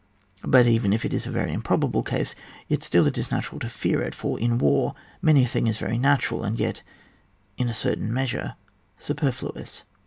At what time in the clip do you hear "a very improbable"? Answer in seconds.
1.27-2.01